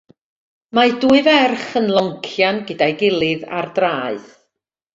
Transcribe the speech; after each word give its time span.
Mae 0.77 0.93
dwy 1.03 1.21
ferch 1.27 1.67
yn 1.81 1.91
loncian 1.97 2.57
gyda'i 2.71 2.97
gilydd 3.03 3.47
ar 3.59 3.69
draeth. 3.79 4.35